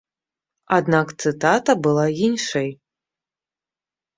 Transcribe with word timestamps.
Аднак 0.77 1.07
цытата 1.25 1.71
была 1.89 2.07
іншай! 2.29 2.69